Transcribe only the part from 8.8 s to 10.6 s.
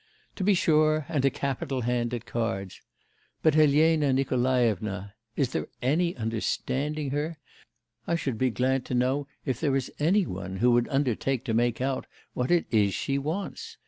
to know if there is any one